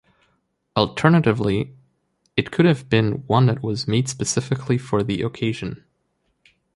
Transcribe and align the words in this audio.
Alternatively, 0.75 1.75
it 2.35 2.49
could 2.49 2.65
have 2.65 2.89
been 2.89 3.23
one 3.27 3.45
that 3.45 3.61
was 3.61 3.87
made 3.87 4.09
specifically 4.09 4.79
for 4.79 5.03
the 5.03 5.21
occasion. 5.21 5.83